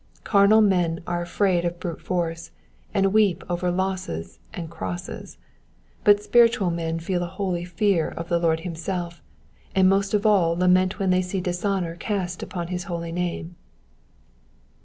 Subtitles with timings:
[0.23, 2.49] Carnal men are afraid of brute force,
[2.91, 5.37] and weep over losses and crosses;
[6.03, 9.21] but spiritual men feel a holy fear of the Lord himself,
[9.75, 13.55] and most of all lament when they see dishonour cast upon his holy name.